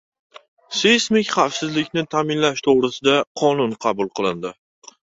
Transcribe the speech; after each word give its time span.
Seysmik 0.77 1.29
xavfsizlikni 1.35 2.05
ta’minlash 2.15 2.65
to‘g‘risida 2.71 3.17
qonun 3.45 3.81
qabul 3.89 4.15
qilindi 4.19 4.57